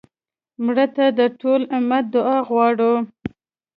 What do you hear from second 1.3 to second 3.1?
ټول امت دعا غواړو